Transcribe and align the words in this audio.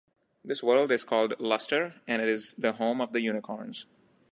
This 0.43 0.63
world 0.63 0.91
is 0.91 1.03
called 1.03 1.39
Luster 1.39 1.93
and 2.07 2.23
it 2.23 2.27
is 2.27 2.55
the 2.55 2.71
home 2.71 3.01
of 3.01 3.13
the 3.13 3.21
unicorns. 3.21 3.85